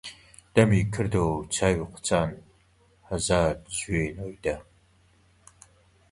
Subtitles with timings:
[0.55, 2.35] دەمی کردوە و چاوی قوچاند،
[3.09, 4.57] هەزار جنێوی دا: